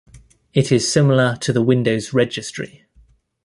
It 0.55 0.71
is 0.71 0.91
similar 0.91 1.35
to 1.41 1.53
the 1.53 1.61
Windows 1.61 2.11
Registry. 2.11 2.87